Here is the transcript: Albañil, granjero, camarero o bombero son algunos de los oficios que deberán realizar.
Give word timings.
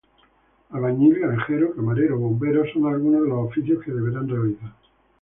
Albañil, 0.75 1.13
granjero, 1.19 1.67
camarero 1.75 2.15
o 2.15 2.21
bombero 2.21 2.63
son 2.73 2.87
algunos 2.87 3.21
de 3.21 3.29
los 3.29 3.37
oficios 3.49 3.83
que 3.83 3.91
deberán 3.91 4.27
realizar. 4.27 4.73